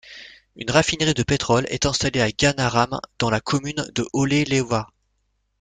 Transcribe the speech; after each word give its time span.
Une 0.55 0.71
raffinerie 0.71 1.13
de 1.13 1.21
pétrole 1.21 1.67
est 1.69 1.85
installée 1.85 2.21
à 2.21 2.31
Ganaram 2.31 2.99
dans 3.19 3.29
la 3.29 3.39
commune 3.39 3.87
de 3.93 4.07
Ollelewa. 4.13 4.89